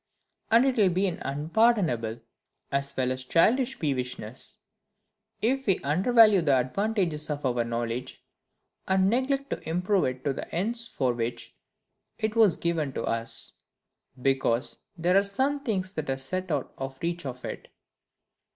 [0.49, 2.21] And it will be an unpardonable,
[2.71, 4.57] as well as childish peevishness,
[5.43, 8.25] if we undervalue the advantages of our knowledge,
[8.87, 11.55] and neglect to improve it to the ends for which
[12.17, 13.59] it was given us,
[14.19, 17.67] because there are some things that are set out of the reach of it.